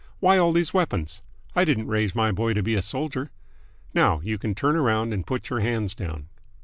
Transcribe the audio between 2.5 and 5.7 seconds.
to be a soldier! Now you can turn around and put your